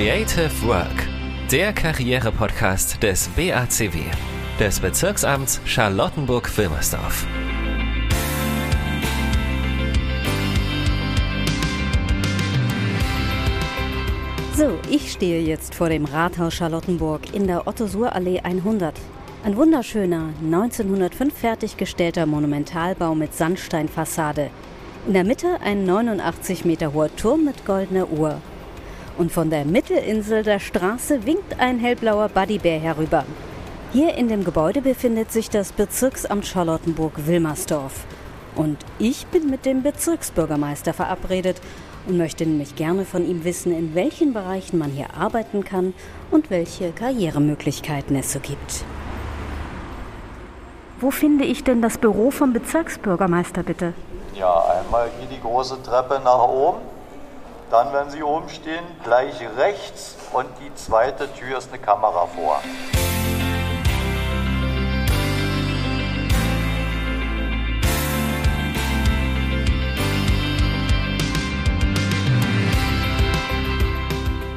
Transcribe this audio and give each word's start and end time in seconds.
Creative 0.00 0.66
Work, 0.66 1.06
der 1.52 1.74
Karriere-Podcast 1.74 3.02
des 3.02 3.28
BACW, 3.36 3.98
des 4.58 4.80
Bezirksamts 4.80 5.60
Charlottenburg-Wilmersdorf. 5.66 7.26
So, 14.56 14.78
ich 14.88 15.12
stehe 15.12 15.42
jetzt 15.42 15.74
vor 15.74 15.90
dem 15.90 16.06
Rathaus 16.06 16.54
Charlottenburg 16.54 17.34
in 17.34 17.46
der 17.46 17.66
Otto-Suhr-Allee 17.66 18.40
100. 18.40 18.94
Ein 19.44 19.56
wunderschöner, 19.58 20.30
1905 20.42 21.34
fertiggestellter 21.34 22.24
Monumentalbau 22.24 23.14
mit 23.14 23.34
Sandsteinfassade. 23.34 24.48
In 25.06 25.12
der 25.12 25.24
Mitte 25.24 25.60
ein 25.62 25.84
89 25.84 26.64
Meter 26.64 26.94
hoher 26.94 27.14
Turm 27.16 27.44
mit 27.44 27.66
goldener 27.66 28.10
Uhr. 28.10 28.40
Und 29.20 29.30
von 29.30 29.50
der 29.50 29.66
Mittelinsel 29.66 30.44
der 30.44 30.58
Straße 30.60 31.26
winkt 31.26 31.60
ein 31.60 31.78
hellblauer 31.78 32.30
Buddybär 32.30 32.80
herüber. 32.80 33.26
Hier 33.92 34.14
in 34.14 34.28
dem 34.28 34.44
Gebäude 34.44 34.80
befindet 34.80 35.30
sich 35.30 35.50
das 35.50 35.72
Bezirksamt 35.72 36.46
Charlottenburg-Wilmersdorf. 36.46 38.06
Und 38.56 38.78
ich 38.98 39.26
bin 39.26 39.50
mit 39.50 39.66
dem 39.66 39.82
Bezirksbürgermeister 39.82 40.94
verabredet 40.94 41.60
und 42.08 42.16
möchte 42.16 42.46
nämlich 42.46 42.76
gerne 42.76 43.04
von 43.04 43.28
ihm 43.28 43.44
wissen, 43.44 43.76
in 43.76 43.94
welchen 43.94 44.32
Bereichen 44.32 44.78
man 44.78 44.90
hier 44.90 45.14
arbeiten 45.14 45.66
kann 45.66 45.92
und 46.30 46.48
welche 46.48 46.90
Karrieremöglichkeiten 46.92 48.16
es 48.16 48.32
so 48.32 48.40
gibt. 48.40 48.86
Wo 50.98 51.10
finde 51.10 51.44
ich 51.44 51.62
denn 51.62 51.82
das 51.82 51.98
Büro 51.98 52.30
vom 52.30 52.54
Bezirksbürgermeister 52.54 53.64
bitte? 53.64 53.92
Ja, 54.34 54.64
einmal 54.80 55.10
hier 55.18 55.28
die 55.28 55.42
große 55.42 55.82
Treppe 55.82 56.22
nach 56.24 56.48
oben. 56.48 56.99
Dann, 57.70 57.92
wenn 57.92 58.10
Sie 58.10 58.24
oben 58.24 58.48
stehen, 58.48 58.84
gleich 59.04 59.34
rechts 59.56 60.16
und 60.32 60.46
die 60.60 60.74
zweite 60.74 61.32
Tür 61.34 61.58
ist 61.58 61.68
eine 61.72 61.80
Kamera 61.80 62.26
vor. 62.26 62.60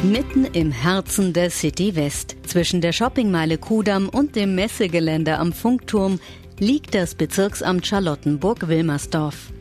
Mitten 0.02 0.46
im 0.46 0.72
Herzen 0.72 1.34
der 1.34 1.52
City 1.52 1.96
West, 1.96 2.36
zwischen 2.48 2.82
der 2.82 2.94
Shoppingmeile 2.94 3.60
Kudamm 3.60 4.10
und 4.10 4.36
dem 4.36 4.56
Messegelände 4.56 5.38
am 5.38 5.54
Funkturm, 5.54 6.20
liegt 6.58 6.96
das 6.96 7.14
Bezirksamt 7.14 7.86
Charlottenburg-Wilmersdorf. 7.86 9.54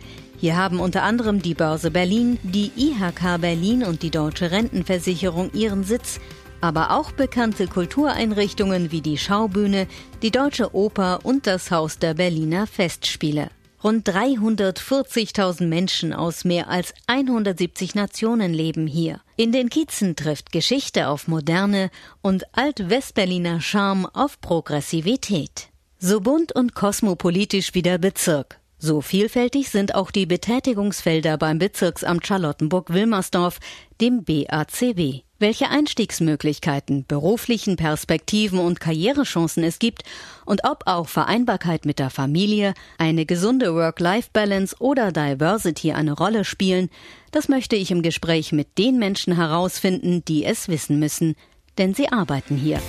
Hier 0.42 0.56
haben 0.56 0.80
unter 0.80 1.04
anderem 1.04 1.40
die 1.40 1.54
Börse 1.54 1.92
Berlin, 1.92 2.36
die 2.42 2.72
IHK 2.74 3.40
Berlin 3.40 3.84
und 3.84 4.02
die 4.02 4.10
Deutsche 4.10 4.50
Rentenversicherung 4.50 5.52
ihren 5.52 5.84
Sitz, 5.84 6.18
aber 6.60 6.90
auch 6.90 7.12
bekannte 7.12 7.68
Kultureinrichtungen 7.68 8.90
wie 8.90 9.02
die 9.02 9.18
Schaubühne, 9.18 9.86
die 10.20 10.32
Deutsche 10.32 10.74
Oper 10.74 11.20
und 11.22 11.46
das 11.46 11.70
Haus 11.70 12.00
der 12.00 12.14
Berliner 12.14 12.66
Festspiele. 12.66 13.50
Rund 13.84 14.08
340.000 14.08 15.68
Menschen 15.68 16.12
aus 16.12 16.44
mehr 16.44 16.68
als 16.68 16.92
170 17.06 17.94
Nationen 17.94 18.52
leben 18.52 18.88
hier. 18.88 19.20
In 19.36 19.52
den 19.52 19.70
Kiezen 19.70 20.16
trifft 20.16 20.50
Geschichte 20.50 21.06
auf 21.06 21.28
Moderne 21.28 21.88
und 22.20 22.42
Alt-Westberliner 22.50 23.60
Charme 23.60 24.06
auf 24.12 24.40
Progressivität. 24.40 25.68
So 26.00 26.20
bunt 26.20 26.50
und 26.52 26.74
kosmopolitisch 26.74 27.74
wie 27.74 27.82
der 27.82 27.98
Bezirk. 27.98 28.58
So 28.84 29.00
vielfältig 29.00 29.70
sind 29.70 29.94
auch 29.94 30.10
die 30.10 30.26
Betätigungsfelder 30.26 31.38
beim 31.38 31.60
Bezirksamt 31.60 32.26
Charlottenburg-Wilmersdorf, 32.26 33.60
dem 34.00 34.24
BACW 34.24 35.22
welche 35.42 35.68
Einstiegsmöglichkeiten, 35.68 37.04
beruflichen 37.06 37.76
Perspektiven 37.76 38.60
und 38.60 38.80
Karrierechancen 38.80 39.64
es 39.64 39.80
gibt 39.80 40.04
und 40.46 40.64
ob 40.64 40.84
auch 40.86 41.08
Vereinbarkeit 41.08 41.84
mit 41.84 41.98
der 41.98 42.10
Familie, 42.10 42.74
eine 42.96 43.26
gesunde 43.26 43.74
Work-Life-Balance 43.74 44.76
oder 44.78 45.10
Diversity 45.10 45.92
eine 45.92 46.12
Rolle 46.12 46.44
spielen, 46.44 46.88
das 47.32 47.48
möchte 47.48 47.74
ich 47.76 47.90
im 47.90 48.02
Gespräch 48.02 48.52
mit 48.52 48.78
den 48.78 48.98
Menschen 48.98 49.34
herausfinden, 49.34 50.24
die 50.24 50.44
es 50.44 50.68
wissen 50.68 51.00
müssen, 51.00 51.34
denn 51.76 51.92
sie 51.92 52.10
arbeiten 52.10 52.56
hier. 52.56 52.80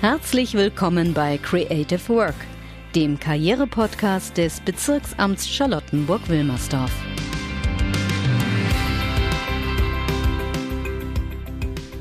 Herzlich 0.00 0.54
willkommen 0.54 1.12
bei 1.12 1.38
Creative 1.38 2.08
Work, 2.08 2.36
dem 2.94 3.20
Karrierepodcast 3.20 4.36
des 4.36 4.60
Bezirksamts 4.60 5.48
Charlottenburg-Wilmersdorf. 5.48 6.90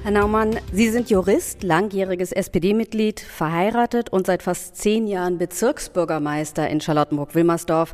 Herr 0.03 0.11
Naumann, 0.11 0.57
Sie 0.71 0.89
sind 0.89 1.09
Jurist, 1.09 1.63
langjähriges 1.63 2.31
SPD-Mitglied, 2.31 3.19
verheiratet 3.19 4.09
und 4.09 4.25
seit 4.25 4.41
fast 4.41 4.77
zehn 4.77 5.05
Jahren 5.05 5.37
Bezirksbürgermeister 5.37 6.69
in 6.69 6.79
Charlottenburg-Wilmersdorf 6.79 7.93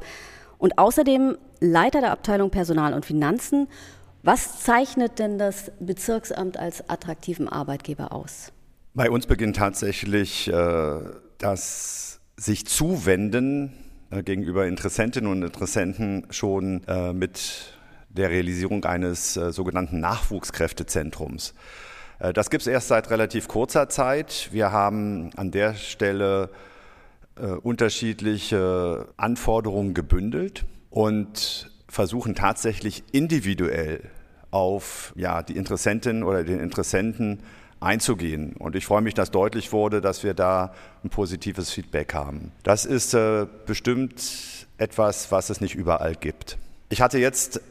und 0.60 0.78
außerdem 0.78 1.38
Leiter 1.60 2.02
der 2.02 2.12
Abteilung 2.12 2.52
Personal 2.52 2.94
und 2.94 3.06
Finanzen. 3.06 3.68
Was 4.22 4.62
zeichnet 4.62 5.18
denn 5.18 5.40
das 5.40 5.72
Bezirksamt 5.80 6.58
als 6.58 6.88
attraktiven 6.88 7.50
Arbeitgeber 7.50 8.14
aus? 8.14 8.52
Bei 8.94 9.10
uns 9.10 9.25
beginnt 9.25 9.56
tatsächlich 9.56 10.48
äh, 10.50 11.00
das 11.40 12.12
sich 12.38 12.66
zuwenden 12.66 13.73
äh, 14.09 14.23
gegenüber 14.23 14.67
Interessentinnen 14.67 15.29
und 15.31 15.44
Interessenten 15.44 16.27
schon 16.29 16.83
äh, 16.88 17.13
mit 17.13 17.73
der 18.09 18.29
Realisierung 18.29 18.85
eines 18.85 19.38
äh, 19.38 19.51
sogenannten 19.51 19.99
Nachwuchskräftezentrums. 19.99 21.53
Äh, 22.19 22.33
das 22.33 22.49
gibt 22.49 22.61
es 22.61 22.67
erst 22.67 22.88
seit 22.88 23.09
relativ 23.09 23.47
kurzer 23.47 23.89
Zeit. 23.89 24.49
Wir 24.51 24.71
haben 24.71 25.31
an 25.35 25.51
der 25.51 25.75
Stelle 25.75 26.49
äh, 27.35 27.47
unterschiedliche 27.47 29.07
Anforderungen 29.17 29.94
gebündelt 29.94 30.65
und 30.89 31.71
versuchen 31.88 32.35
tatsächlich 32.35 33.03
individuell 33.11 34.01
auf 34.51 35.13
ja, 35.15 35.41
die 35.41 35.57
Interessentin 35.57 36.23
oder 36.23 36.44
den 36.44 36.59
Interessenten 36.59 37.39
einzugehen. 37.83 38.53
Und 38.57 38.75
ich 38.75 38.85
freue 38.85 39.01
mich, 39.01 39.13
dass 39.13 39.31
deutlich 39.31 39.71
wurde, 39.71 40.01
dass 40.01 40.23
wir 40.23 40.33
da 40.33 40.73
ein 41.03 41.09
positives 41.09 41.71
Feedback 41.71 42.13
haben. 42.13 42.51
Das 42.63 42.85
ist 42.85 43.13
äh, 43.13 43.45
bestimmt 43.66 44.67
etwas, 44.77 45.31
was 45.31 45.49
es 45.49 45.61
nicht 45.61 45.75
überall 45.75 46.16
gibt. 46.16 46.57
Ich 46.89 47.01
hatte 47.01 47.19
jetzt 47.19 47.61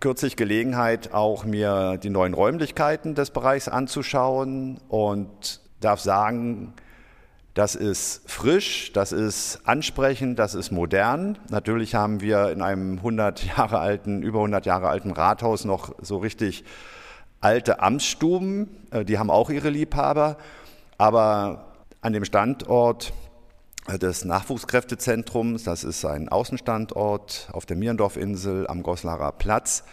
kürzlich 0.00 0.36
Gelegenheit, 0.36 1.14
auch 1.14 1.44
mir 1.44 1.98
die 2.02 2.10
neuen 2.10 2.34
Räumlichkeiten 2.34 3.14
des 3.14 3.30
Bereichs 3.30 3.68
anzuschauen 3.68 4.78
und 4.88 5.60
darf 5.80 6.00
sagen, 6.00 6.74
das 7.54 7.76
ist 7.76 8.28
frisch, 8.28 8.92
das 8.92 9.12
ist 9.12 9.60
ansprechend, 9.64 10.40
das 10.40 10.54
ist 10.54 10.72
modern. 10.72 11.38
Natürlich 11.50 11.94
haben 11.94 12.20
wir 12.20 12.50
in 12.50 12.62
einem 12.62 12.98
100 12.98 13.44
Jahre 13.56 13.78
alten, 13.78 14.22
über 14.22 14.40
100 14.40 14.66
Jahre 14.66 14.88
alten 14.88 15.12
Rathaus 15.12 15.64
noch 15.64 15.94
so 16.02 16.18
richtig 16.18 16.64
alte 17.44 17.80
Amtsstuben. 17.80 18.68
Äh, 18.90 19.04
die 19.04 19.18
haben 19.18 19.30
auch 19.30 19.50
ihre 19.50 19.70
Liebhaber. 19.70 20.36
Aber 20.98 21.66
an 22.00 22.12
dem 22.12 22.24
Standort 22.24 23.12
des 23.88 24.24
Nachwuchskräftezentrums. 24.24 25.64
Das 25.64 25.84
ist 25.84 26.04
ein 26.04 26.28
Außenstandort 26.28 27.48
auf 27.52 27.66
der 27.66 27.76
Mierendorfinsel 27.76 28.66
am 28.66 28.82
Goslarer 28.82 29.32
Platz. 29.32 29.84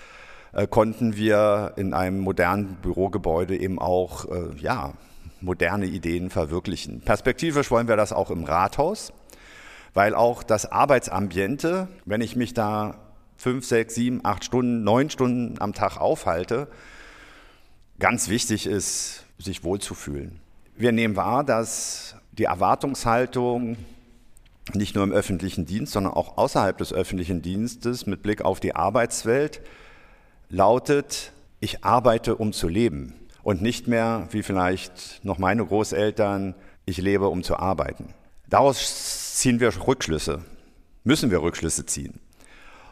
Äh, 0.53 0.67
konnten 0.67 1.15
wir 1.15 1.73
in 1.75 1.93
einem 1.93 2.19
modernen 2.19 2.77
Bürogebäude 2.81 3.57
eben 3.57 3.79
auch 3.79 4.25
äh, 4.25 4.55
ja, 4.57 4.93
moderne 5.41 5.85
Ideen 5.85 6.29
verwirklichen. 6.29 7.01
Perspektivisch 7.01 7.71
wollen 7.71 7.87
wir 7.87 7.97
das 7.97 8.13
auch 8.13 8.31
im 8.31 8.43
Rathaus, 8.43 9.11
weil 9.93 10.15
auch 10.15 10.43
das 10.43 10.71
Arbeitsambiente, 10.71 11.87
wenn 12.05 12.21
ich 12.21 12.35
mich 12.35 12.53
da 12.53 12.95
fünf, 13.35 13.65
sechs, 13.65 13.95
sieben, 13.95 14.21
acht 14.23 14.45
Stunden, 14.45 14.83
neun 14.83 15.09
Stunden 15.09 15.55
am 15.59 15.73
Tag 15.73 15.97
aufhalte, 15.97 16.67
ganz 18.01 18.29
wichtig 18.29 18.65
ist, 18.65 19.23
sich 19.37 19.63
wohlzufühlen. 19.63 20.41
Wir 20.75 20.91
nehmen 20.91 21.15
wahr, 21.15 21.43
dass 21.43 22.15
die 22.31 22.45
Erwartungshaltung 22.45 23.77
nicht 24.73 24.95
nur 24.95 25.03
im 25.03 25.11
öffentlichen 25.11 25.65
Dienst, 25.65 25.93
sondern 25.93 26.13
auch 26.13 26.37
außerhalb 26.37 26.77
des 26.77 26.91
öffentlichen 26.93 27.41
Dienstes 27.41 28.07
mit 28.07 28.23
Blick 28.23 28.41
auf 28.41 28.59
die 28.59 28.75
Arbeitswelt 28.75 29.61
lautet, 30.49 31.31
ich 31.59 31.83
arbeite, 31.83 32.35
um 32.35 32.53
zu 32.53 32.67
leben 32.67 33.13
und 33.43 33.61
nicht 33.61 33.87
mehr, 33.87 34.27
wie 34.31 34.41
vielleicht 34.41 35.23
noch 35.23 35.37
meine 35.37 35.63
Großeltern, 35.63 36.55
ich 36.85 36.97
lebe, 36.97 37.27
um 37.27 37.43
zu 37.43 37.57
arbeiten. 37.57 38.13
Daraus 38.49 39.35
ziehen 39.35 39.59
wir 39.59 39.71
Rückschlüsse, 39.87 40.43
müssen 41.03 41.29
wir 41.29 41.41
Rückschlüsse 41.43 41.85
ziehen. 41.85 42.19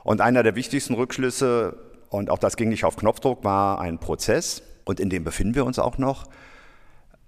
Und 0.03 0.21
einer 0.21 0.43
der 0.43 0.55
wichtigsten 0.55 0.93
Rückschlüsse, 0.93 1.77
und 2.09 2.29
auch 2.29 2.37
das 2.37 2.55
ging 2.55 2.69
nicht 2.69 2.85
auf 2.85 2.95
Knopfdruck, 2.95 3.43
war 3.43 3.81
ein 3.81 3.97
Prozess, 3.97 4.61
und 4.85 4.99
in 4.99 5.09
dem 5.09 5.23
befinden 5.23 5.55
wir 5.55 5.65
uns 5.65 5.79
auch 5.79 5.97
noch, 5.97 6.27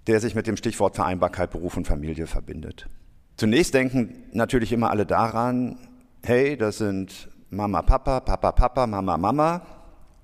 der 0.06 0.20
sich 0.20 0.34
mit 0.34 0.46
dem 0.46 0.56
Stichwort 0.56 0.96
Vereinbarkeit 0.96 1.50
Beruf 1.50 1.76
und 1.76 1.86
Familie 1.86 2.26
verbindet. 2.26 2.88
Zunächst 3.36 3.74
denken 3.74 4.24
natürlich 4.32 4.72
immer 4.72 4.90
alle 4.90 5.06
daran, 5.06 5.78
hey, 6.22 6.56
das 6.56 6.78
sind 6.78 7.28
Mama, 7.50 7.82
Papa, 7.82 8.20
Papa, 8.20 8.52
Papa, 8.52 8.86
Mama, 8.86 9.16
Mama. 9.16 9.62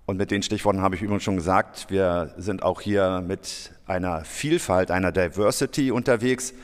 Und 0.06 0.16
mit 0.16 0.30
den 0.30 0.42
Stichworten 0.42 0.80
habe 0.80 0.94
ich 0.94 1.02
übrigens 1.02 1.22
schon 1.22 1.36
gesagt, 1.36 1.90
wir 1.90 2.32
sind 2.38 2.62
auch 2.62 2.80
hier 2.80 3.22
mit 3.26 3.72
einer 3.86 4.24
Vielfalt, 4.24 4.90
einer 4.90 5.12
Diversity 5.12 5.90
unterwegs, 5.90 6.54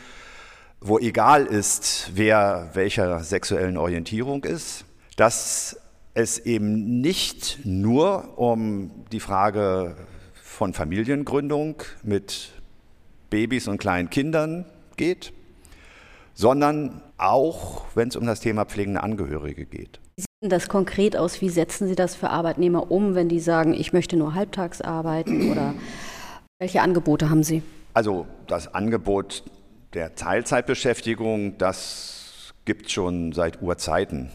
wo 0.80 0.98
egal 0.98 1.44
ist, 1.44 2.10
wer 2.14 2.70
welcher 2.74 3.20
sexuellen 3.20 3.76
Orientierung 3.76 4.44
ist, 4.44 4.84
dass 5.16 5.78
es 6.14 6.38
eben 6.38 7.00
nicht 7.00 7.60
nur 7.64 8.38
um 8.38 9.04
die 9.10 9.20
Frage 9.20 9.96
von 10.54 10.72
Familiengründung 10.72 11.82
mit 12.02 12.52
Babys 13.28 13.66
und 13.68 13.78
kleinen 13.78 14.08
Kindern 14.08 14.64
geht, 14.96 15.32
sondern 16.32 17.02
auch, 17.18 17.84
wenn 17.94 18.08
es 18.08 18.16
um 18.16 18.24
das 18.24 18.40
Thema 18.40 18.64
pflegende 18.64 19.02
Angehörige 19.02 19.66
geht. 19.66 20.00
Wie 20.16 20.22
sieht 20.22 20.52
das 20.52 20.68
konkret 20.68 21.16
aus? 21.16 21.40
Wie 21.40 21.48
setzen 21.48 21.88
Sie 21.88 21.96
das 21.96 22.14
für 22.14 22.30
Arbeitnehmer 22.30 22.90
um, 22.90 23.14
wenn 23.14 23.28
die 23.28 23.40
sagen, 23.40 23.74
ich 23.74 23.92
möchte 23.92 24.16
nur 24.16 24.34
halbtags 24.34 24.80
arbeiten 24.80 25.50
oder 25.52 25.74
welche 26.60 26.80
Angebote 26.80 27.30
haben 27.30 27.42
Sie? 27.42 27.62
Also 27.92 28.26
das 28.46 28.72
Angebot 28.74 29.42
der 29.92 30.14
Teilzeitbeschäftigung, 30.14 31.58
das 31.58 32.52
gibt 32.64 32.86
es 32.86 32.92
schon 32.92 33.32
seit 33.32 33.60
Urzeiten. 33.60 34.30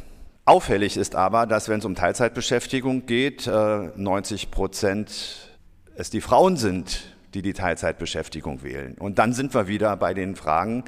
Auffällig 0.46 0.98
ist 0.98 1.16
aber, 1.16 1.46
dass 1.46 1.70
wenn 1.70 1.80
es 1.80 1.86
um 1.86 1.96
Teilzeitbeschäftigung 1.96 3.06
geht, 3.06 3.48
90 3.48 4.44
äh, 4.44 4.48
Prozent 4.48 5.49
es 6.00 6.10
die 6.10 6.22
Frauen 6.22 6.56
sind, 6.56 7.14
die 7.34 7.42
die 7.42 7.52
Teilzeitbeschäftigung 7.52 8.64
wählen. 8.64 8.96
Und 8.98 9.20
dann 9.20 9.34
sind 9.34 9.54
wir 9.54 9.68
wieder 9.68 9.98
bei 9.98 10.14
den 10.14 10.38
Fragen 10.38 10.86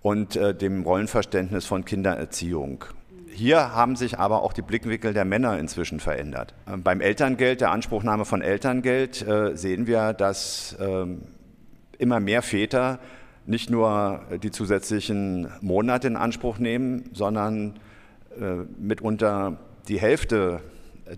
und 0.00 0.36
äh, 0.36 0.54
dem 0.54 0.84
Rollenverständnis 0.84 1.66
von 1.66 1.84
Kindererziehung. 1.84 2.86
Hier 3.30 3.74
haben 3.74 3.94
sich 3.94 4.18
aber 4.18 4.42
auch 4.42 4.54
die 4.54 4.62
Blickwinkel 4.62 5.12
der 5.12 5.26
Männer 5.26 5.58
inzwischen 5.58 6.00
verändert. 6.00 6.54
Ähm, 6.66 6.82
beim 6.82 7.02
Elterngeld, 7.02 7.60
der 7.60 7.72
Anspruchnahme 7.72 8.24
von 8.24 8.40
Elterngeld, 8.40 9.20
äh, 9.20 9.54
sehen 9.54 9.86
wir, 9.86 10.14
dass 10.14 10.76
ähm, 10.80 11.22
immer 11.98 12.18
mehr 12.18 12.40
Väter 12.40 13.00
nicht 13.44 13.68
nur 13.68 14.22
die 14.42 14.50
zusätzlichen 14.50 15.48
Monate 15.60 16.06
in 16.06 16.16
Anspruch 16.16 16.58
nehmen, 16.58 17.10
sondern 17.12 17.74
äh, 18.40 18.64
mitunter 18.78 19.58
die 19.88 20.00
Hälfte 20.00 20.62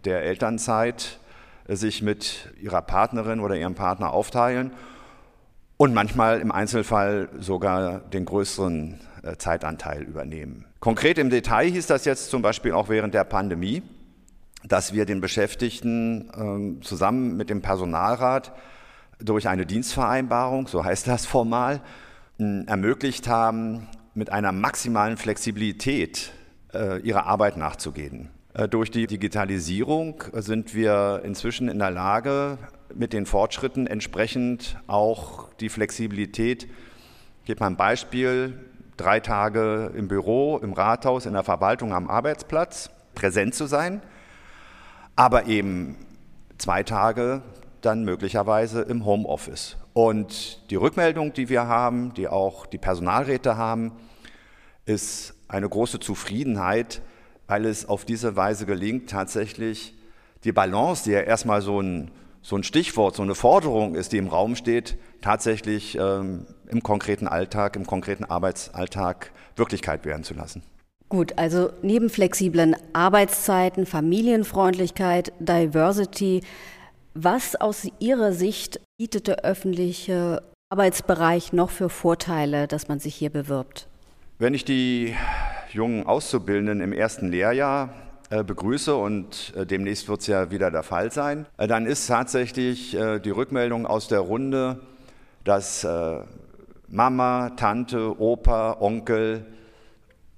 der 0.04 0.22
Elternzeit 0.22 1.20
sich 1.68 2.02
mit 2.02 2.52
ihrer 2.60 2.82
Partnerin 2.82 3.40
oder 3.40 3.56
ihrem 3.56 3.74
Partner 3.74 4.12
aufteilen 4.12 4.72
und 5.76 5.94
manchmal 5.94 6.40
im 6.40 6.52
Einzelfall 6.52 7.28
sogar 7.38 7.98
den 8.00 8.24
größeren 8.24 9.00
äh, 9.22 9.36
Zeitanteil 9.36 10.02
übernehmen. 10.02 10.66
Konkret 10.80 11.18
im 11.18 11.30
Detail 11.30 11.70
hieß 11.70 11.86
das 11.86 12.04
jetzt 12.04 12.30
zum 12.30 12.42
Beispiel 12.42 12.72
auch 12.72 12.88
während 12.88 13.14
der 13.14 13.24
Pandemie, 13.24 13.82
dass 14.66 14.92
wir 14.92 15.06
den 15.06 15.20
Beschäftigten 15.20 16.30
ähm, 16.36 16.82
zusammen 16.82 17.36
mit 17.36 17.50
dem 17.50 17.62
Personalrat 17.62 18.52
durch 19.18 19.48
eine 19.48 19.66
Dienstvereinbarung, 19.66 20.66
so 20.66 20.84
heißt 20.84 21.06
das 21.06 21.26
formal, 21.26 21.80
ermöglicht 22.38 23.28
haben, 23.28 23.86
mit 24.14 24.30
einer 24.30 24.52
maximalen 24.52 25.16
Flexibilität 25.16 26.32
äh, 26.72 27.00
ihrer 27.00 27.26
Arbeit 27.26 27.56
nachzugehen. 27.56 28.30
Äh, 28.54 28.68
durch 28.68 28.90
die 28.90 29.06
Digitalisierung 29.06 30.22
sind 30.32 30.74
wir 30.74 31.22
inzwischen 31.24 31.68
in 31.68 31.80
der 31.80 31.90
Lage, 31.90 32.58
mit 32.94 33.12
den 33.12 33.26
Fortschritten 33.26 33.88
entsprechend 33.88 34.78
auch 34.86 35.52
die 35.54 35.68
Flexibilität, 35.68 36.64
ich 37.40 37.46
gebe 37.46 37.60
mal 37.60 37.66
ein 37.66 37.76
Beispiel, 37.76 38.58
drei 38.96 39.18
Tage 39.18 39.90
im 39.96 40.06
Büro, 40.06 40.58
im 40.58 40.72
Rathaus, 40.72 41.26
in 41.26 41.32
der 41.32 41.42
Verwaltung 41.42 41.92
am 41.92 42.08
Arbeitsplatz 42.08 42.90
präsent 43.16 43.56
zu 43.56 43.66
sein, 43.66 44.00
aber 45.16 45.46
eben 45.46 45.96
zwei 46.56 46.84
Tage 46.84 47.42
dann 47.80 48.04
möglicherweise 48.04 48.82
im 48.82 49.04
Homeoffice. 49.04 49.76
Und 49.92 50.70
die 50.70 50.76
Rückmeldung, 50.76 51.32
die 51.32 51.48
wir 51.48 51.66
haben, 51.66 52.14
die 52.14 52.28
auch 52.28 52.66
die 52.66 52.78
Personalräte 52.78 53.56
haben, 53.56 53.92
ist 54.86 55.34
eine 55.48 55.68
große 55.68 55.98
Zufriedenheit, 55.98 57.02
weil 57.46 57.66
es 57.66 57.86
auf 57.86 58.04
diese 58.04 58.36
Weise 58.36 58.66
gelingt, 58.66 59.10
tatsächlich 59.10 59.94
die 60.44 60.52
Balance, 60.52 61.04
die 61.04 61.10
ja 61.10 61.20
erstmal 61.20 61.62
so 61.62 61.80
ein, 61.80 62.10
so 62.42 62.56
ein 62.56 62.62
Stichwort, 62.62 63.16
so 63.16 63.22
eine 63.22 63.34
Forderung 63.34 63.94
ist, 63.94 64.12
die 64.12 64.18
im 64.18 64.28
Raum 64.28 64.56
steht, 64.56 64.96
tatsächlich 65.20 65.96
ähm, 65.98 66.46
im 66.68 66.82
konkreten 66.82 67.26
Alltag, 67.26 67.76
im 67.76 67.86
konkreten 67.86 68.24
Arbeitsalltag 68.24 69.30
Wirklichkeit 69.56 70.04
werden 70.04 70.24
zu 70.24 70.34
lassen. 70.34 70.62
Gut, 71.08 71.38
also 71.38 71.70
neben 71.82 72.10
flexiblen 72.10 72.76
Arbeitszeiten, 72.92 73.86
Familienfreundlichkeit, 73.86 75.32
Diversity, 75.38 76.42
was 77.14 77.56
aus 77.56 77.86
Ihrer 78.00 78.32
Sicht 78.32 78.80
bietet 78.98 79.28
der 79.28 79.44
öffentliche 79.44 80.42
Arbeitsbereich 80.70 81.52
noch 81.52 81.70
für 81.70 81.88
Vorteile, 81.88 82.66
dass 82.66 82.88
man 82.88 82.98
sich 82.98 83.14
hier 83.14 83.30
bewirbt? 83.30 83.86
Wenn 84.38 84.54
ich 84.54 84.64
die 84.64 85.14
jungen 85.74 86.06
Auszubildenden 86.06 86.80
im 86.80 86.92
ersten 86.92 87.28
Lehrjahr 87.28 87.90
äh, 88.30 88.42
begrüße 88.42 88.94
und 88.94 89.52
äh, 89.56 89.66
demnächst 89.66 90.08
wird 90.08 90.20
es 90.20 90.28
ja 90.28 90.50
wieder 90.50 90.70
der 90.70 90.82
Fall 90.82 91.12
sein, 91.12 91.46
äh, 91.58 91.66
dann 91.66 91.86
ist 91.86 92.06
tatsächlich 92.06 92.92
die 92.92 93.30
Rückmeldung 93.30 93.86
aus 93.86 94.08
der 94.08 94.20
Runde, 94.20 94.80
dass 95.44 95.86
Mama, 96.88 97.50
Tante, 97.50 98.20
Opa, 98.20 98.78
Onkel 98.80 99.44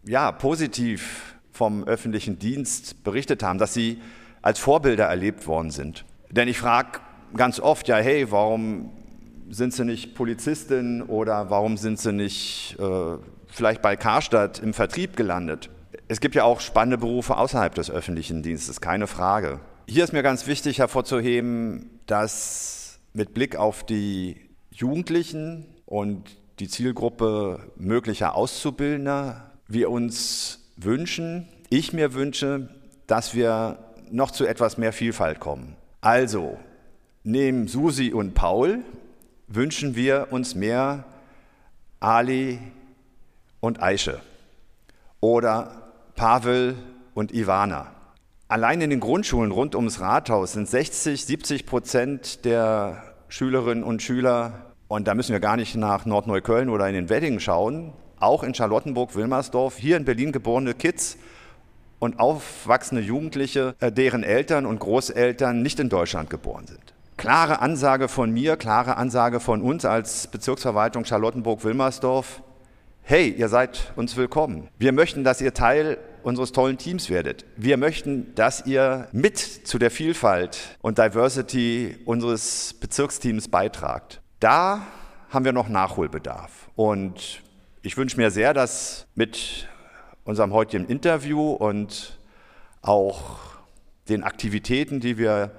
ja 0.05 0.33
positiv 0.33 1.37
vom 1.53 1.85
öffentlichen 1.85 2.39
Dienst 2.39 3.05
berichtet 3.05 3.43
haben, 3.43 3.59
dass 3.59 3.75
sie 3.75 4.01
als 4.43 4.59
Vorbilder 4.59 5.05
erlebt 5.05 5.47
worden 5.47 5.71
sind. 5.71 6.05
Denn 6.31 6.49
ich 6.49 6.59
frage 6.59 7.01
ganz 7.37 7.61
oft, 7.61 7.89
ja, 7.89 7.97
hey, 7.97 8.31
warum 8.31 8.91
sind 9.49 9.73
Sie 9.73 9.85
nicht 9.85 10.15
Polizistin 10.15 11.03
oder 11.03 11.51
warum 11.51 11.77
sind 11.77 11.99
Sie 11.99 12.13
nicht 12.13 12.77
äh, 12.81 13.17
vielleicht 13.57 13.83
bei 13.83 13.97
Karstadt 13.97 14.59
im 14.59 14.75
Vertrieb 14.75 15.17
gelandet. 15.17 15.71
Es 16.09 16.21
gibt 16.21 16.35
ja 16.35 16.45
auch 16.45 16.61
spannende 16.61 16.99
Berufe 16.99 17.37
außerhalb 17.37 17.75
des 17.75 17.91
öffentlichen 17.91 18.43
Dienstes, 18.43 18.81
keine 18.81 19.07
Frage. 19.07 19.61
Hier 19.89 20.05
ist 20.05 20.13
mir 20.13 20.23
ganz 20.23 20.47
wichtig 20.47 20.79
hervorzuheben, 20.79 22.01
dass 22.07 23.01
mit 23.13 23.35
Blick 23.35 23.57
auf 23.57 23.85
die 23.85 24.37
Jugendlichen 24.71 25.67
und 25.87 26.37
die 26.59 26.69
Zielgruppe 26.69 27.73
möglicher 27.77 28.35
Auszubildender 28.35 29.53
wir 29.69 29.91
uns 29.91 30.71
wünschen, 30.77 31.49
ich 31.71 31.93
mir 31.93 32.15
wünsche, 32.15 32.69
dass 33.07 33.35
wir 33.35 33.79
noch 34.11 34.31
zu 34.31 34.47
etwas 34.47 34.79
mehr 34.79 34.93
Vielfalt 34.93 35.41
kommen. 35.41 35.77
Also, 36.01 36.59
neben 37.25 37.67
Susi 37.67 38.13
und 38.13 38.35
Paul 38.35 38.81
wünschen 39.49 39.97
wir 39.97 40.29
uns 40.31 40.55
mehr 40.55 41.05
Ali, 41.99 42.59
und 43.61 43.83
Aische 43.83 44.21
oder 45.21 45.91
Pavel 46.15 46.77
und 47.15 47.33
Ivana. 47.33 47.89
Allein 48.49 48.81
in 48.81 48.91
den 48.91 49.01
Grundschulen 49.01 49.51
rund 49.51 49.75
ums 49.75 50.01
Rathaus 50.01 50.53
sind 50.53 50.69
60, 50.69 51.25
70 51.25 51.67
Prozent 51.67 52.45
der 52.45 53.03
Schülerinnen 53.29 53.83
und 53.83 54.03
Schüler, 54.03 54.67
und 54.89 55.09
da 55.09 55.15
müssen 55.15 55.33
wir 55.33 55.41
gar 55.41 55.57
nicht 55.57 55.75
nach 55.75 56.07
Nordneukölln 56.07 56.69
oder 56.69 56.87
in 56.89 56.95
den 56.95 57.09
Wedding 57.09 57.41
schauen, 57.41 57.93
auch 58.21 58.45
in 58.45 58.55
Charlottenburg, 58.55 59.17
Wilmersdorf, 59.17 59.77
hier 59.77 59.97
in 59.97 60.05
Berlin 60.05 60.31
geborene 60.31 60.75
Kids 60.75 61.19
und 61.99 62.21
aufwachsende 62.21 63.03
Jugendliche, 63.03 63.75
äh, 63.81 63.91
deren 63.91 64.23
Eltern 64.23 64.65
und 64.65 64.79
Großeltern 64.79 65.63
nicht 65.63 65.81
in 65.81 65.89
Deutschland 65.89 66.31
geboren 66.31 66.67
sind. 66.67 66.95
Klare 67.17 67.61
Ansage 67.61 68.09
von 68.09 68.31
mir, 68.31 68.57
klare 68.57 68.97
Ansage 68.97 69.41
von 69.41 69.63
uns 69.63 69.85
als 69.85 70.29
Bezirksverwaltung 70.29 71.05
Charlottenburg-Wilmersdorf 71.05 72.43
hey, 73.09 73.29
ihr 73.29 73.49
seid 73.49 73.93
uns 73.95 74.17
willkommen. 74.17 74.69
Wir 74.81 74.91
möchten, 74.91 75.23
dass 75.23 75.41
ihr 75.41 75.55
Teil 75.55 75.97
unseres 76.25 76.51
tollen 76.51 76.77
Teams 76.77 77.09
werdet. 77.09 77.45
Wir 77.57 77.77
möchten, 77.77 78.35
dass 78.35 78.67
ihr 78.67 79.07
mit 79.13 79.39
zu 79.39 79.79
der 79.79 79.93
Vielfalt 79.93 80.77
und 80.83 80.99
Diversity 80.99 81.99
unseres 82.05 82.75
Bezirksteams 82.75 83.47
beitragt. 83.47 84.21
Da 84.41 84.83
haben 85.31 85.45
wir 85.45 85.53
noch 85.53 85.69
Nachholbedarf. 85.69 86.69
Und 86.75 87.43
ich 87.83 87.97
wünsche 87.97 88.17
mir 88.17 88.33
sehr, 88.33 88.53
dass 88.53 89.07
mit 89.15 89.69
unserem 90.25 90.53
heutigen 90.53 90.87
Interview 90.87 91.53
und 91.53 92.19
auch 92.83 93.39
den 94.09 94.25
Aktivitäten, 94.25 94.99
die 94.99 95.17
wir 95.17 95.53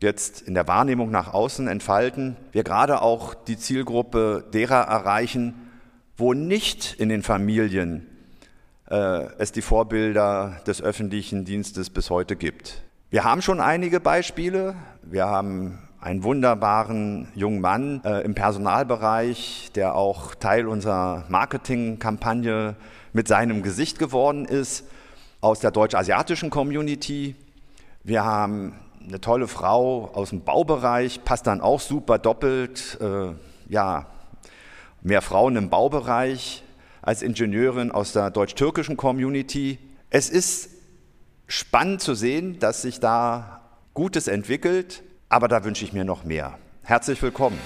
jetzt 0.00 0.42
in 0.42 0.52
der 0.52 0.68
Wahrnehmung 0.68 1.10
nach 1.10 1.32
außen 1.32 1.66
entfalten, 1.66 2.36
wir 2.52 2.62
gerade 2.62 3.00
auch 3.00 3.32
die 3.32 3.56
Zielgruppe 3.56 4.44
derer 4.52 4.82
erreichen, 4.82 5.63
wo 6.16 6.32
nicht 6.34 6.94
in 6.98 7.08
den 7.08 7.22
Familien 7.22 8.06
äh, 8.88 9.26
es 9.38 9.52
die 9.52 9.62
Vorbilder 9.62 10.60
des 10.66 10.82
öffentlichen 10.82 11.44
Dienstes 11.44 11.90
bis 11.90 12.10
heute 12.10 12.36
gibt. 12.36 12.82
Wir 13.10 13.24
haben 13.24 13.42
schon 13.42 13.60
einige 13.60 14.00
Beispiele. 14.00 14.74
Wir 15.02 15.26
haben 15.26 15.78
einen 16.00 16.22
wunderbaren 16.22 17.28
jungen 17.34 17.60
Mann 17.60 18.02
äh, 18.04 18.20
im 18.20 18.34
Personalbereich, 18.34 19.70
der 19.74 19.94
auch 19.94 20.34
Teil 20.34 20.68
unserer 20.68 21.24
Marketingkampagne 21.28 22.76
mit 23.12 23.26
seinem 23.26 23.62
Gesicht 23.62 23.98
geworden 23.98 24.44
ist, 24.44 24.84
aus 25.40 25.60
der 25.60 25.70
deutsch-asiatischen 25.70 26.50
Community. 26.50 27.36
Wir 28.02 28.24
haben 28.24 28.74
eine 29.06 29.20
tolle 29.20 29.48
Frau 29.48 30.10
aus 30.14 30.30
dem 30.30 30.42
Baubereich, 30.42 31.24
passt 31.24 31.46
dann 31.46 31.60
auch 31.60 31.80
super 31.80 32.18
doppelt. 32.18 32.98
Äh, 33.00 33.32
ja, 33.68 34.06
mehr 35.04 35.20
Frauen 35.20 35.54
im 35.56 35.68
Baubereich 35.68 36.64
als 37.02 37.22
Ingenieurin 37.22 37.92
aus 37.92 38.12
der 38.12 38.30
deutsch-türkischen 38.30 38.96
Community. 38.96 39.78
Es 40.08 40.30
ist 40.30 40.70
spannend 41.46 42.00
zu 42.00 42.14
sehen, 42.14 42.58
dass 42.58 42.82
sich 42.82 43.00
da 43.00 43.60
Gutes 43.92 44.28
entwickelt, 44.28 45.02
aber 45.28 45.46
da 45.46 45.62
wünsche 45.62 45.84
ich 45.84 45.92
mir 45.92 46.04
noch 46.04 46.24
mehr. 46.24 46.58
Herzlich 46.82 47.20
willkommen. 47.22 47.58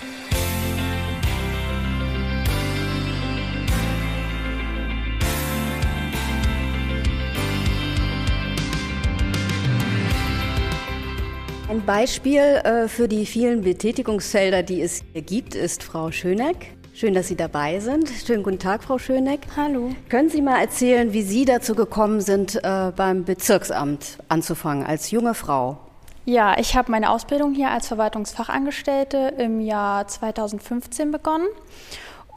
Ein 11.69 11.85
Beispiel 11.85 12.41
äh, 12.41 12.89
für 12.89 13.07
die 13.07 13.27
vielen 13.27 13.61
Betätigungsfelder, 13.61 14.65
die 14.65 14.83
es 14.83 15.05
hier 15.13 15.23
gibt, 15.23 15.55
ist 15.55 15.85
Frau 15.85 16.11
Schöneck. 16.11 16.78
Schön, 16.99 17.15
dass 17.15 17.29
Sie 17.29 17.37
dabei 17.37 17.79
sind. 17.79 18.09
Schönen 18.09 18.43
guten 18.43 18.59
Tag, 18.59 18.83
Frau 18.83 18.99
Schöneck. 18.99 19.43
Hallo. 19.57 19.93
Können 20.09 20.31
Sie 20.31 20.43
mal 20.43 20.61
erzählen, 20.61 21.13
wie 21.13 21.23
Sie 21.23 21.45
dazu 21.45 21.77
gekommen 21.77 22.21
sind, 22.21 22.57
äh, 22.57 22.91
beim 22.91 23.23
Bezirksamt 23.23 24.19
anzufangen, 24.27 24.85
als 24.85 25.13
junge 25.13 25.35
Frau? 25.35 25.79
Ja, 26.25 26.59
ich 26.59 26.75
habe 26.75 26.91
meine 26.91 27.13
Ausbildung 27.13 27.55
hier 27.55 27.71
als 27.71 27.87
Verwaltungsfachangestellte 27.87 29.33
im 29.39 29.61
Jahr 29.61 30.09
2015 30.09 31.13
begonnen. 31.13 31.47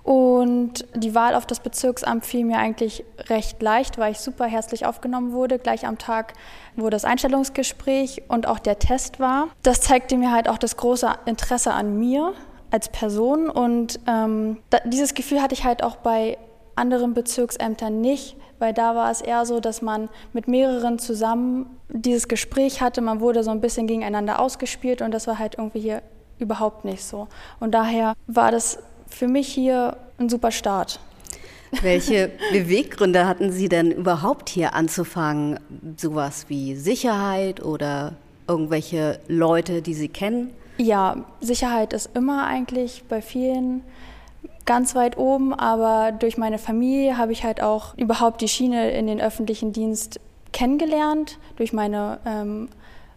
Und 0.03 0.85
die 0.93 1.15
Wahl 1.15 1.33
auf 1.33 1.47
das 1.47 1.59
Bezirksamt 1.59 2.23
fiel 2.23 2.45
mir 2.45 2.59
eigentlich 2.59 3.03
recht 3.29 3.63
leicht, 3.63 3.97
weil 3.97 4.11
ich 4.11 4.19
super 4.19 4.45
herzlich 4.45 4.85
aufgenommen 4.85 5.31
wurde. 5.31 5.57
Gleich 5.57 5.87
am 5.87 5.97
Tag, 5.97 6.33
wo 6.75 6.91
das 6.91 7.03
Einstellungsgespräch 7.03 8.23
und 8.27 8.47
auch 8.47 8.59
der 8.59 8.77
Test 8.77 9.19
war. 9.19 9.47
Das 9.63 9.81
zeigte 9.81 10.17
mir 10.17 10.31
halt 10.31 10.47
auch 10.47 10.59
das 10.59 10.77
große 10.77 11.09
Interesse 11.25 11.73
an 11.73 11.97
mir 11.97 12.35
als 12.71 12.89
Person. 12.89 13.49
Und 13.49 13.99
ähm, 14.07 14.57
da, 14.69 14.79
dieses 14.85 15.13
Gefühl 15.13 15.41
hatte 15.41 15.53
ich 15.53 15.63
halt 15.63 15.83
auch 15.83 15.97
bei 15.97 16.37
anderen 16.75 17.13
Bezirksämtern 17.13 18.01
nicht, 18.01 18.35
weil 18.59 18.73
da 18.73 18.95
war 18.95 19.11
es 19.11 19.21
eher 19.21 19.45
so, 19.45 19.59
dass 19.59 19.81
man 19.81 20.09
mit 20.33 20.47
mehreren 20.47 20.99
zusammen 20.99 21.65
dieses 21.89 22.27
Gespräch 22.27 22.81
hatte. 22.81 23.01
Man 23.01 23.19
wurde 23.19 23.43
so 23.43 23.51
ein 23.51 23.61
bisschen 23.61 23.87
gegeneinander 23.87 24.39
ausgespielt 24.39 25.01
und 25.01 25.11
das 25.11 25.27
war 25.27 25.37
halt 25.37 25.55
irgendwie 25.57 25.81
hier 25.81 26.01
überhaupt 26.39 26.85
nicht 26.85 27.03
so. 27.03 27.27
Und 27.59 27.71
daher 27.71 28.13
war 28.27 28.51
das 28.51 28.79
für 29.07 29.27
mich 29.27 29.47
hier 29.47 29.97
ein 30.17 30.29
super 30.29 30.51
Start. 30.51 30.99
Welche 31.81 32.31
Beweggründe 32.51 33.27
hatten 33.27 33.51
Sie 33.51 33.69
denn 33.69 33.91
überhaupt 33.91 34.49
hier 34.49 34.73
anzufangen? 34.73 35.59
Sowas 35.97 36.45
wie 36.47 36.75
Sicherheit 36.75 37.63
oder 37.63 38.13
irgendwelche 38.47 39.19
Leute, 39.27 39.81
die 39.81 39.93
Sie 39.93 40.09
kennen? 40.09 40.51
Ja, 40.81 41.17
Sicherheit 41.41 41.93
ist 41.93 42.09
immer 42.15 42.47
eigentlich 42.47 43.03
bei 43.07 43.21
vielen 43.21 43.83
ganz 44.65 44.95
weit 44.95 45.15
oben, 45.15 45.53
aber 45.53 46.11
durch 46.11 46.39
meine 46.39 46.57
Familie 46.57 47.19
habe 47.19 47.33
ich 47.33 47.43
halt 47.43 47.61
auch 47.61 47.95
überhaupt 47.99 48.41
die 48.41 48.47
Schiene 48.47 48.89
in 48.89 49.05
den 49.05 49.21
öffentlichen 49.21 49.73
Dienst 49.73 50.19
kennengelernt, 50.53 51.37
durch 51.55 51.71
meine, 51.71 52.17
ähm, 52.25 52.67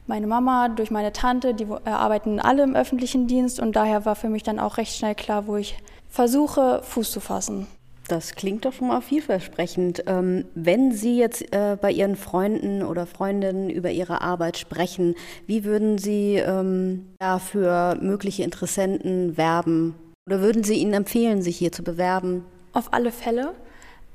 meine 0.07 0.27
Mama, 0.27 0.69
durch 0.69 0.91
meine 0.91 1.15
Tante, 1.15 1.55
die 1.55 1.65
äh, 1.65 1.89
arbeiten 1.89 2.39
alle 2.39 2.65
im 2.65 2.77
öffentlichen 2.77 3.29
Dienst 3.29 3.59
und 3.61 3.75
daher 3.77 4.05
war 4.05 4.15
für 4.15 4.29
mich 4.29 4.43
dann 4.43 4.61
auch 4.61 4.77
recht 4.77 4.95
schnell 4.95 5.15
klar, 5.15 5.47
wo 5.47 5.57
ich 5.57 5.79
versuche, 6.11 6.83
Fuß 6.83 7.13
zu 7.13 7.21
fassen. 7.21 7.67
Das 8.09 8.35
klingt 8.35 8.67
doch 8.67 8.73
schon 8.75 8.89
mal 8.89 9.01
vielversprechend. 9.01 10.05
Ähm, 10.07 10.45
wenn 10.55 10.93
Sie 10.93 11.19
jetzt 11.19 11.55
äh, 11.55 11.79
bei 11.81 11.91
Ihren 11.91 12.17
Freunden 12.17 12.83
oder 12.83 13.07
Freundinnen 13.07 13.71
über 13.71 13.91
Ihre 13.91 14.21
Arbeit 14.21 14.59
sprechen, 14.59 15.15
wie 15.47 15.65
würden 15.65 15.97
Sie 15.97 16.37
ähm, 16.37 17.07
ja, 17.21 17.39
für 17.39 17.97
mögliche 18.01 18.43
Interessenten 18.43 19.39
werben? 19.39 19.95
Oder 20.27 20.41
würden 20.41 20.65
Sie 20.65 20.75
ihnen 20.75 20.93
empfehlen, 20.93 21.41
sich 21.43 21.57
hier 21.57 21.73
zu 21.73 21.83
bewerben? 21.83 22.45
Auf 22.73 22.93
alle 22.93 23.11
Fälle. 23.11 23.55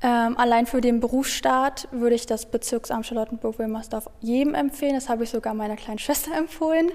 Ähm, 0.02 0.38
allein 0.38 0.64
für 0.64 0.80
den 0.80 0.98
Berufsstart 1.00 1.86
würde 1.90 2.14
ich 2.14 2.24
das 2.24 2.46
Bezirksamt 2.46 3.04
Charlottenburg-Wilmersdorf 3.04 4.08
jedem 4.20 4.54
empfehlen. 4.54 4.94
Das 4.94 5.10
habe 5.10 5.24
ich 5.24 5.30
sogar 5.30 5.52
meiner 5.52 5.76
kleinen 5.76 5.98
Schwester 6.00 6.34
empfohlen, 6.34 6.90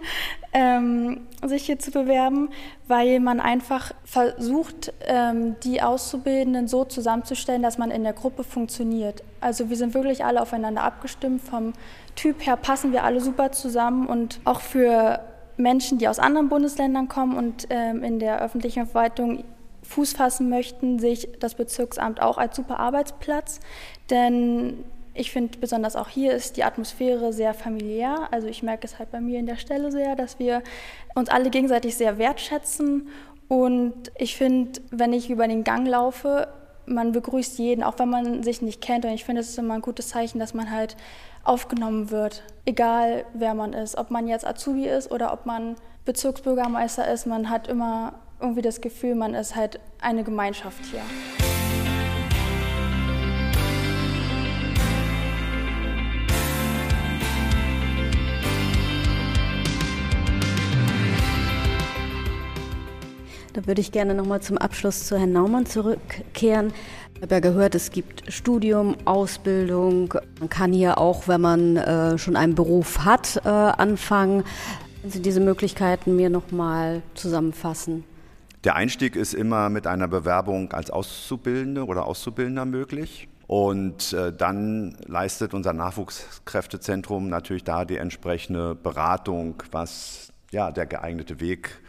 ähm, 0.54 1.28
sich 1.44 1.66
hier 1.66 1.78
zu 1.78 1.92
bewerben, 1.92 2.50
weil 2.88 3.20
man 3.20 3.40
einfach 3.40 3.92
versucht, 4.06 4.92
ähm, 5.02 5.56
die 5.64 5.84
Auszubildenden 5.84 6.68
so 6.68 6.84
zusammenzustellen, 6.84 7.62
dass 7.62 7.78
man 7.78 7.92
in 7.92 8.04
der 8.04 8.14
Gruppe 8.14 8.44
funktioniert. 8.44 9.24
Also 9.40 9.70
wir 9.70 9.78
sind 9.78 9.94
wirklich 9.94 10.26
alle 10.26 10.42
aufeinander 10.42 10.82
abgestimmt. 10.82 11.44
Vom 11.44 11.74
Typ 12.16 12.44
her 12.46 12.58
passen 12.58 12.92
wir 12.92 13.04
alle 13.04 13.22
super 13.22 13.52
zusammen 13.52 14.08
und 14.08 14.40
auch 14.46 14.62
für 14.62 15.20
Menschen, 15.58 16.00
die 16.00 16.08
aus 16.08 16.18
anderen 16.18 16.50
Bundesländern 16.50 17.08
kommen 17.08 17.38
und 17.38 17.68
ähm, 17.70 18.04
in 18.04 18.20
der 18.20 18.42
öffentlichen 18.42 18.88
Verwaltung 18.88 19.44
Fuß 19.88 20.14
fassen 20.14 20.50
möchten, 20.50 21.00
sehe 21.00 21.14
ich 21.14 21.30
das 21.40 21.56
Bezirksamt 21.56 22.22
auch 22.22 22.38
als 22.38 22.56
super 22.56 22.80
Arbeitsplatz. 22.80 23.60
Denn 24.10 24.84
ich 25.14 25.32
finde 25.32 25.58
besonders 25.60 25.96
auch 25.96 26.10
hier 26.10 26.34
ist 26.34 26.58
die 26.58 26.64
Atmosphäre 26.64 27.32
sehr 27.32 27.54
familiär. 27.54 28.28
Also 28.32 28.48
ich 28.48 28.64
merke 28.64 28.86
es 28.86 29.00
halt 29.00 29.12
bei 29.12 29.22
mir 29.22 29.40
in 29.40 29.46
der 29.46 29.56
Stelle 29.56 29.92
sehr, 29.92 30.16
dass 30.16 30.40
wir 30.40 30.62
uns 31.16 31.30
alle 31.30 31.50
gegenseitig 31.50 31.96
sehr 31.96 32.18
wertschätzen. 32.18 33.08
Und 33.48 34.12
ich 34.18 34.36
finde, 34.36 34.82
wenn 34.92 35.14
ich 35.14 35.30
über 35.30 35.48
den 35.48 35.64
Gang 35.64 35.88
laufe, 35.88 36.48
man 36.86 37.14
begrüßt 37.14 37.58
jeden, 37.60 37.84
auch 37.84 37.98
wenn 37.98 38.10
man 38.10 38.44
sich 38.44 38.62
nicht 38.62 38.82
kennt. 38.82 39.06
Und 39.06 39.12
ich 39.12 39.24
finde, 39.24 39.42
es 39.42 39.50
ist 39.50 39.58
immer 39.58 39.76
ein 39.76 39.82
gutes 39.82 40.10
Zeichen, 40.10 40.40
dass 40.40 40.54
man 40.54 40.70
halt 40.70 40.98
aufgenommen 41.44 42.12
wird, 42.12 42.44
egal 42.66 43.26
wer 43.34 43.54
man 43.54 43.74
ist. 43.74 43.98
Ob 43.98 44.12
man 44.12 44.28
jetzt 44.28 44.46
Azubi 44.46 44.88
ist 44.88 45.12
oder 45.12 45.32
ob 45.32 45.46
man 45.46 45.76
Bezirksbürgermeister 46.04 47.12
ist, 47.12 47.26
man 47.26 47.50
hat 47.50 47.68
immer 47.68 48.14
irgendwie 48.40 48.62
das 48.62 48.82
Gefühl, 48.82 49.16
man 49.16 49.34
ist 49.34 49.56
halt 49.56 49.80
eine 50.00 50.24
Gemeinschaft 50.24 50.84
hier. 50.86 51.02
Da 63.56 63.66
würde 63.68 63.80
ich 63.80 63.94
gerne 63.94 64.14
noch 64.14 64.26
mal 64.26 64.42
zum 64.42 64.58
Abschluss 64.58 65.06
zu 65.08 65.18
Herrn 65.18 65.32
Naumann 65.32 65.66
zurückkehren. 65.66 66.74
Ich 67.16 67.22
habe 67.22 67.36
ja 67.36 67.40
gehört, 67.40 67.74
es 67.74 67.90
gibt 67.90 68.24
Studium, 68.28 68.98
Ausbildung. 69.06 70.14
Man 70.42 70.50
kann 70.50 70.74
hier 70.74 70.98
auch, 70.98 71.30
wenn 71.30 71.40
man 71.40 71.78
äh, 71.78 72.18
schon 72.18 72.36
einen 72.36 72.54
Beruf 72.54 73.06
hat, 73.06 73.40
äh, 73.46 73.48
anfangen. 73.48 74.44
Können 75.00 75.12
Sie 75.14 75.22
diese 75.22 75.40
Möglichkeiten 75.40 76.18
mir 76.18 76.30
noch 76.30 76.52
mal 76.52 77.02
zusammenfassen? 77.14 78.04
Der 78.66 78.76
Einstieg 78.76 79.16
ist 79.16 79.36
immer 79.36 79.70
mit 79.70 79.86
einer 79.86 80.08
Bewerbung 80.08 80.74
als 80.74 80.90
Auszubildende 80.90 81.86
oder 81.86 82.08
Auszubildender 82.08 82.66
möglich. 82.66 83.30
Und 83.46 84.12
äh, 84.14 84.34
dann 84.34 84.98
leistet 85.06 85.54
unser 85.54 85.72
Nachwuchskräftezentrum 85.72 87.30
natürlich 87.30 87.64
da 87.64 87.86
die 87.86 87.98
entsprechende 87.98 88.74
Beratung, 88.74 89.62
was 89.72 90.34
ja 90.52 90.72
der 90.72 90.88
geeignete 90.88 91.40
Weg 91.40 91.80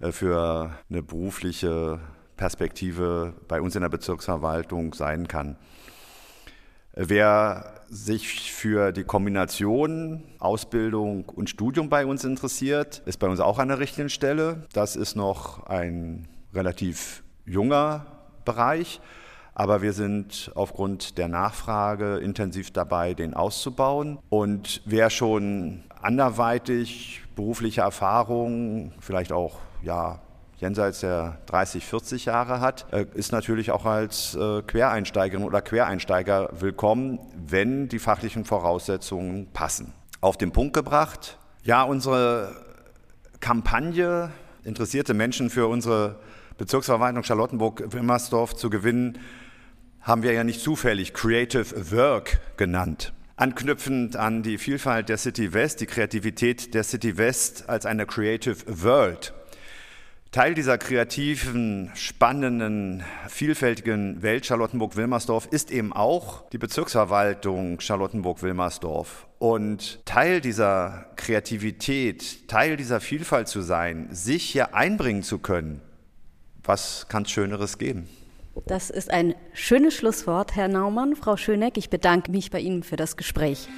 äh, 0.00 0.12
für 0.12 0.72
eine 0.90 1.02
berufliche 1.02 1.98
Perspektive 2.36 3.32
bei 3.48 3.62
uns 3.62 3.74
in 3.74 3.80
der 3.80 3.88
Bezirksverwaltung 3.88 4.92
sein 4.92 5.28
kann. 5.28 5.56
Wer 6.94 7.72
sich 7.88 8.52
für 8.52 8.92
die 8.92 9.04
Kombination 9.04 10.24
Ausbildung 10.38 11.26
und 11.26 11.48
Studium 11.48 11.88
bei 11.88 12.04
uns 12.04 12.22
interessiert, 12.24 13.02
ist 13.06 13.18
bei 13.18 13.28
uns 13.28 13.40
auch 13.40 13.58
an 13.58 13.68
der 13.68 13.78
richtigen 13.78 14.10
Stelle. 14.10 14.66
Das 14.74 14.94
ist 14.96 15.16
noch 15.16 15.64
ein 15.66 16.28
relativ 16.52 17.22
junger 17.46 18.06
Bereich, 18.44 19.00
aber 19.54 19.80
wir 19.80 19.94
sind 19.94 20.52
aufgrund 20.54 21.16
der 21.16 21.28
Nachfrage 21.28 22.18
intensiv 22.18 22.72
dabei, 22.72 23.14
den 23.14 23.32
auszubauen. 23.32 24.18
Und 24.28 24.82
wer 24.84 25.08
schon 25.08 25.84
anderweitig 26.02 27.22
berufliche 27.36 27.80
Erfahrungen, 27.80 28.92
vielleicht 29.00 29.32
auch 29.32 29.60
ja, 29.82 30.20
jenseits 30.62 31.00
der 31.00 31.38
30, 31.46 31.84
40 31.84 32.24
Jahre 32.26 32.60
hat, 32.60 32.86
äh, 32.92 33.04
ist 33.14 33.32
natürlich 33.32 33.72
auch 33.72 33.84
als 33.84 34.36
äh, 34.36 34.62
Quereinsteigerin 34.62 35.44
oder 35.44 35.60
Quereinsteiger 35.60 36.50
willkommen, 36.52 37.18
wenn 37.34 37.88
die 37.88 37.98
fachlichen 37.98 38.44
Voraussetzungen 38.44 39.48
passen. 39.52 39.92
Auf 40.20 40.38
den 40.38 40.52
Punkt 40.52 40.72
gebracht, 40.72 41.36
ja, 41.64 41.82
unsere 41.82 42.54
Kampagne, 43.40 44.30
interessierte 44.62 45.14
Menschen 45.14 45.50
für 45.50 45.66
unsere 45.66 46.20
Bezirksverwaltung 46.58 47.24
Charlottenburg-Wilmersdorf 47.24 48.54
zu 48.54 48.70
gewinnen, 48.70 49.18
haben 50.00 50.22
wir 50.22 50.32
ja 50.32 50.44
nicht 50.44 50.60
zufällig 50.60 51.12
Creative 51.12 51.90
Work 51.90 52.38
genannt. 52.56 53.12
Anknüpfend 53.34 54.14
an 54.14 54.44
die 54.44 54.58
Vielfalt 54.58 55.08
der 55.08 55.16
City 55.16 55.52
West, 55.52 55.80
die 55.80 55.86
Kreativität 55.86 56.74
der 56.74 56.84
City 56.84 57.18
West 57.18 57.68
als 57.68 57.84
eine 57.84 58.06
Creative 58.06 58.58
World 58.66 59.32
Teil 60.32 60.54
dieser 60.54 60.78
kreativen, 60.78 61.90
spannenden, 61.94 63.04
vielfältigen 63.28 64.22
Welt 64.22 64.46
Charlottenburg-Wilmersdorf 64.46 65.46
ist 65.50 65.70
eben 65.70 65.92
auch 65.92 66.48
die 66.48 66.56
Bezirksverwaltung 66.56 67.80
Charlottenburg-Wilmersdorf. 67.80 69.26
Und 69.38 70.00
Teil 70.06 70.40
dieser 70.40 71.04
Kreativität, 71.16 72.48
Teil 72.48 72.78
dieser 72.78 73.00
Vielfalt 73.00 73.48
zu 73.48 73.60
sein, 73.60 74.08
sich 74.10 74.44
hier 74.44 74.74
einbringen 74.74 75.22
zu 75.22 75.38
können, 75.38 75.82
was 76.64 77.08
kann 77.10 77.24
es 77.24 77.30
Schöneres 77.30 77.76
geben? 77.76 78.08
Das 78.64 78.88
ist 78.88 79.10
ein 79.10 79.34
schönes 79.52 79.92
Schlusswort, 79.92 80.56
Herr 80.56 80.68
Naumann. 80.68 81.14
Frau 81.14 81.36
Schöneck, 81.36 81.76
ich 81.76 81.90
bedanke 81.90 82.30
mich 82.30 82.50
bei 82.50 82.60
Ihnen 82.60 82.84
für 82.84 82.96
das 82.96 83.18
Gespräch. 83.18 83.68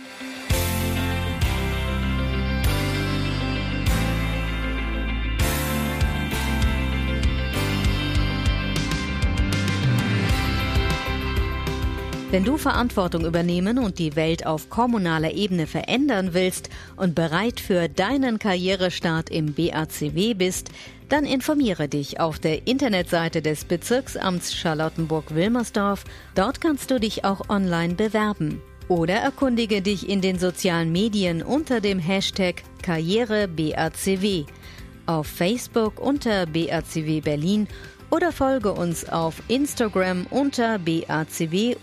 Wenn 12.34 12.42
du 12.42 12.56
Verantwortung 12.58 13.24
übernehmen 13.24 13.78
und 13.78 14.00
die 14.00 14.16
Welt 14.16 14.44
auf 14.44 14.68
kommunaler 14.68 15.34
Ebene 15.34 15.68
verändern 15.68 16.30
willst 16.32 16.68
und 16.96 17.14
bereit 17.14 17.60
für 17.60 17.88
deinen 17.88 18.40
Karrierestart 18.40 19.30
im 19.30 19.54
BACW 19.54 20.34
bist, 20.34 20.70
dann 21.08 21.26
informiere 21.26 21.86
dich 21.86 22.18
auf 22.18 22.40
der 22.40 22.66
Internetseite 22.66 23.40
des 23.40 23.64
Bezirksamts 23.64 24.52
Charlottenburg-Wilmersdorf. 24.52 26.02
Dort 26.34 26.60
kannst 26.60 26.90
du 26.90 26.98
dich 26.98 27.24
auch 27.24 27.50
online 27.50 27.94
bewerben. 27.94 28.60
Oder 28.88 29.14
erkundige 29.14 29.80
dich 29.80 30.08
in 30.08 30.20
den 30.20 30.40
sozialen 30.40 30.90
Medien 30.90 31.40
unter 31.40 31.80
dem 31.80 32.00
Hashtag 32.00 32.64
KarriereBACW, 32.82 34.46
auf 35.06 35.28
Facebook 35.28 36.00
unter 36.00 36.46
BACW 36.46 37.20
Berlin 37.20 37.68
oder 38.14 38.30
folge 38.30 38.72
uns 38.72 39.08
auf 39.08 39.42
Instagram 39.48 40.28
unter 40.30 40.78
BACW-Berlin. 40.78 41.80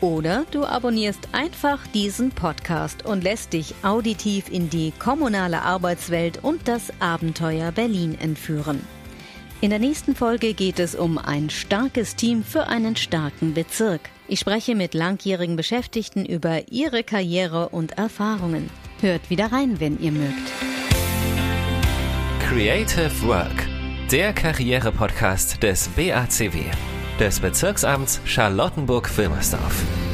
Oder 0.00 0.46
du 0.50 0.64
abonnierst 0.64 1.28
einfach 1.32 1.86
diesen 1.88 2.30
Podcast 2.30 3.04
und 3.04 3.22
lässt 3.22 3.52
dich 3.52 3.74
auditiv 3.82 4.48
in 4.50 4.70
die 4.70 4.94
kommunale 4.98 5.60
Arbeitswelt 5.60 6.42
und 6.42 6.66
das 6.66 6.90
Abenteuer 6.98 7.72
Berlin 7.72 8.16
entführen. 8.18 8.80
In 9.60 9.68
der 9.68 9.80
nächsten 9.80 10.16
Folge 10.16 10.54
geht 10.54 10.78
es 10.78 10.94
um 10.94 11.18
ein 11.18 11.50
starkes 11.50 12.16
Team 12.16 12.42
für 12.42 12.68
einen 12.68 12.96
starken 12.96 13.52
Bezirk. 13.52 14.00
Ich 14.28 14.40
spreche 14.40 14.74
mit 14.74 14.94
langjährigen 14.94 15.56
Beschäftigten 15.56 16.24
über 16.24 16.72
ihre 16.72 17.04
Karriere 17.04 17.68
und 17.68 17.98
Erfahrungen. 17.98 18.70
Hört 19.02 19.28
wieder 19.28 19.52
rein, 19.52 19.78
wenn 19.78 20.00
ihr 20.00 20.12
mögt. 20.12 20.50
Creative 22.48 23.10
Work 23.28 23.69
der 24.10 24.32
Karriere-Podcast 24.32 25.62
des 25.62 25.88
BACW, 25.90 26.64
des 27.20 27.38
Bezirksamts 27.38 28.20
Charlottenburg-Wilmersdorf. 28.24 30.09